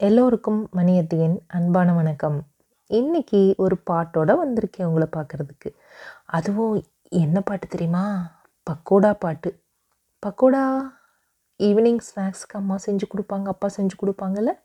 எல்லோருக்கும் 0.00 0.68
மணியத்தியின் 0.76 1.38
அன்பான 1.46 1.92
வணக்கம். 1.92 2.46
இன்னைக்கு 2.86 3.54
ஒரு 3.56 3.78
பாட்டோட 3.90 4.36
வந்திருக்கேன் 4.36 4.84
உங்களை 4.84 5.08
பார்க்குறதுக்கு. 5.16 5.74
அதுவும் 6.26 6.84
என்ன 7.08 7.40
பாட்டு 7.40 7.66
தெரியுமா? 7.66 8.30
பக்கோடா 8.70 9.14
பாட்டு. 9.14 9.60
பக்கோடா 10.26 10.80
ஈவினிங் 11.58 11.98
ஸ்நாக்ஸ்க்கு 11.98 12.54
அம்மா 12.54 12.76
செஞ்சு 12.86 13.02
கொடுப்பாங்க 13.14 13.44
அப்பா 13.44 13.68
செஞ்சு 13.76 13.90
கொடுப்பாங்கல்ல? 14.02 14.58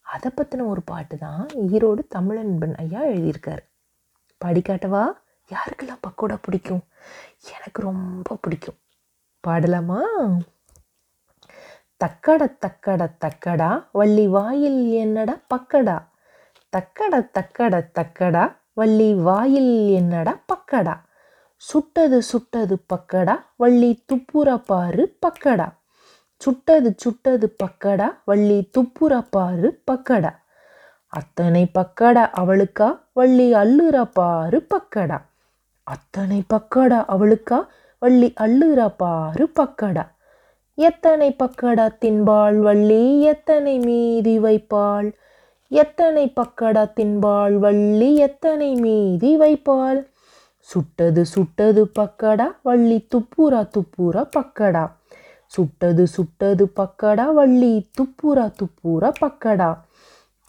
அதை 0.00 0.32
பற்றின 0.36 0.66
ஒரு 0.66 0.82
பாட்டு 0.82 1.18
தான் 1.18 1.46
ஈரோடு 1.46 1.98
தமிழன்பன் 2.14 2.74
ஐயா 2.76 3.04
எழுதியிருக்கார். 3.04 3.64
பாடிக்காட்டவா? 4.44 5.12
யாருக்கெல்லாம் 5.48 6.02
பக்கோடா 6.08 6.38
பிடிக்கும்? 6.42 6.84
எனக்கு 7.56 7.82
ரொம்ப 7.82 8.38
பிடிக்கும். 8.40 8.78
பாடலாமா? 9.40 10.00
தக்கட 12.04 12.56
தக்கட 12.66 13.08
தக்கடா 13.20 13.84
வள்ளி 13.92 14.26
வாயில் 14.26 14.88
என்னடா 14.88 15.36
பக்கடா? 15.54 16.02
தக்கட 16.76 17.30
தக்கட 17.38 17.90
தக்கடா 17.94 18.56
வள்ளி 18.74 19.14
வாயில் 19.14 19.88
என்னடா 19.88 20.38
பக்கடா? 20.52 20.94
சுட்டது 21.56 22.22
சுட்டது 22.22 22.76
பக்கடா 22.94 23.36
வள்ளி 23.56 24.04
துப்புர 24.12 24.56
பாரு 24.56 25.16
பக்கடா. 25.26 25.68
சுட்டது 26.38 26.94
சுட்டது 26.96 27.56
பக்கடா 27.64 28.08
வள்ளி 28.24 28.70
துப்புர 28.78 29.22
பாரு 29.30 29.82
பக்கடா. 29.90 30.32
அத்தனை 31.06 31.70
பக்கடா 31.74 32.24
அவளுக்கா 32.40 32.98
வள்ளி 33.14 33.54
அள்ளுற 33.54 34.10
பாரு 34.12 34.66
பக்கடா. 34.74 35.22
அத்தனை 35.84 36.44
பக்கடா 36.54 37.04
அவளுக்கா 37.08 37.66
வள்ளி 37.98 38.32
அள்ளுற 38.40 38.94
பாரு 38.96 39.50
பக்கடா. 39.60 40.06
எத்தனை 40.78 41.36
பக்கடா 41.38 41.88
தின்பாள் 42.00 42.56
வள்ளி 42.58 43.22
எத்தனை 43.22 43.78
மீதி 43.78 44.38
வைப்பாள்? 44.38 45.12
எத்தனை 45.68 46.32
பக்கடா 46.36 46.92
தின்பாள் 46.96 47.54
வள்ளி 47.54 48.16
எத்தனை 48.16 48.74
மீதி 48.74 49.38
வைப்பாள்? 49.38 50.06
சுட்டது 50.58 51.24
சுட்டது 51.24 51.90
பக்கடா 51.98 52.54
வள்ளி 52.62 53.08
துப்புரா 53.14 53.68
துப்புரா 53.76 54.28
பக்கடா. 54.38 54.90
சுட்டது 55.46 56.06
சுட்டது 56.06 56.72
பக்கடா 56.76 57.32
வள்ளி 57.32 57.86
துப்புரா 57.98 58.52
துப்புரா 58.60 59.12
பக்கடா. 59.20 59.76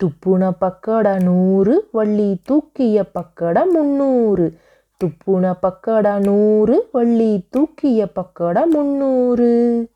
துப்புன 0.04 0.52
பக்கடா 0.62 1.24
நூறு 1.24 1.88
வள்ளி 1.92 2.38
தூக்கிய 2.44 3.04
பக்கடா 3.16 3.64
முன்னூறு. 3.74 4.58
துப்புன 5.04 5.56
பக்கடா 5.62 6.20
நூறு 6.20 6.90
வள்ளி 6.92 7.44
தூக்கிய 7.50 8.08
பக்கடா 8.16 8.66
முன்னூறு. 8.66 9.88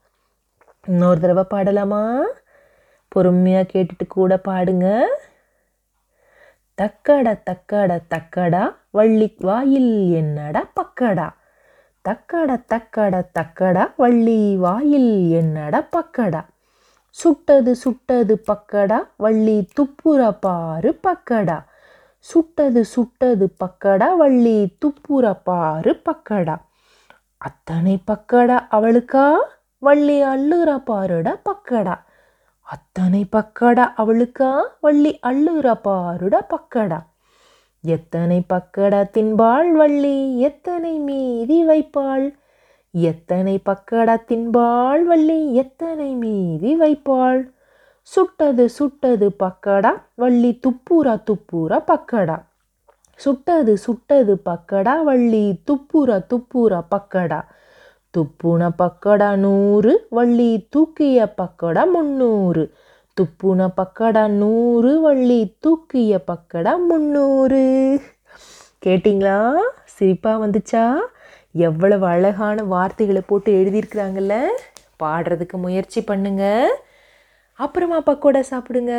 இன்னொரு 0.88 1.20
தடவை 1.20 1.44
பாடலாமா? 1.50 2.22
பொறுமையாக 3.08 3.70
கேட்டுட்டு 3.74 4.08
கூட 4.08 4.40
பாடுங்க. 4.48 5.04
தக்கட 6.82 7.42
தக்கட 7.50 8.00
தக்கடா 8.10 8.76
வள்ளி 8.92 9.36
வாயில் 9.40 10.12
என்னடா 10.12 10.70
பக்கடா? 10.76 11.34
தக்கட 12.10 12.64
தக்கட 12.74 13.22
தக்கடா 13.40 13.92
வள்ளி 13.98 14.56
வாயில் 14.58 15.30
என்னடா 15.30 15.88
பக்கடா? 15.98 16.42
சுட்டது 17.10 17.76
சுட்டது 17.76 18.44
பக்கடா 18.48 19.00
வள்ளி 19.18 19.70
துப்புர 19.80 20.32
பாரு 20.40 21.00
பக்கடா. 21.08 21.64
சுட்டது 22.20 22.86
சுட்டது 22.86 23.56
பக்கடா 23.64 24.18
வள்ளி 24.18 24.78
துப்புர 24.86 25.34
பாரு 25.44 26.02
பக்கடா. 26.10 26.58
அத்தனை 27.38 28.04
பக்கடா 28.08 28.68
அவளுக்கா? 28.72 29.38
வள்ளி 29.84 30.24
அள்ளுறா 30.24 30.78
பாருடா 30.78 31.32
பக்கடா. 31.50 31.96
அத்தனை 32.62 33.26
பக்கடா 33.32 33.86
அவளுக்கா? 33.98 34.64
வள்ளி 34.82 35.20
அள்ளுறா 35.28 35.74
பாருடா 35.84 36.42
பக்கடா. 36.50 37.00
எத்தனை 37.82 38.46
பக்கடா 38.54 39.00
தின்பாள் 39.14 39.72
வள்ளி? 39.72 40.40
எத்தனை 40.40 40.98
மீதி 40.98 41.66
வைப்பாள்? 41.66 42.36
எத்தனை 42.92 43.62
பக்கடா 43.70 44.16
தின்பாள் 44.28 45.04
வள்ளி? 45.04 45.56
எத்தனை 45.56 46.14
மீதி 46.14 46.80
வைப்பாள்? 46.80 47.50
சுட்டது 48.02 48.70
சுட்டது 48.70 49.36
பக்கடா. 49.40 49.94
வள்ளி 50.16 50.60
துப்புரா 50.68 51.16
துப்புரா 51.26 51.80
பக்கடா. 51.88 52.44
சுட்டது 53.16 53.78
சுட்டது 53.78 54.42
பக்கடா. 54.46 55.04
வள்ளி 55.04 55.62
துப்புரா 55.72 56.20
துப்புரா 56.30 56.84
பக்கடா. 56.96 57.42
துப்புன 58.18 58.70
பக்கடா 58.78 59.36
நூறு 59.36 60.08
வள்ளி 60.10 60.68
தூக்கிய 60.70 61.34
பக்கடா 61.38 61.92
முன்னூறு. 61.92 62.74
துப்புன 63.22 63.70
பக்கடா 63.78 64.28
நூறு 64.28 65.02
வள்ளி 65.02 65.56
தூக்கிய 65.60 66.24
பக்கடா 66.28 66.74
முந்நூறு 66.88 68.02
கேட்டிங்களா? 68.86 69.54
சிரிப்பாக 70.00 70.48
வந்துச்சா? 70.48 70.98
எவ்வளவு 71.52 72.06
அழகான 72.06 72.64
வார்த்தைகளை 72.64 73.22
போட்டு 73.28 73.54
எழுதியிருக்கிறாங்கல்ல? 73.54 74.46
பாடுறதுக்கு 75.04 75.52
முயற்சி 75.52 76.04
பண்ணுங்க. 76.04 76.44
அப்புறமா 77.54 78.02
பக்கோடா 78.02 78.44
சாப்பிடுங்க. 78.50 78.94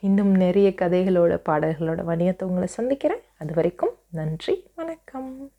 இன்னும் 0.00 0.34
நிறைய 0.34 0.68
கதைகளோட 0.68 1.40
பாடல்களோட 1.48 2.04
வணிகத்தை 2.04 2.42
உங்களை 2.42 2.66
சந்திக்கிறேன். 2.66 3.20
அது 3.38 3.54
வரைக்கும் 3.54 3.90
நன்றி 4.10 4.64
வணக்கம். 4.74 5.50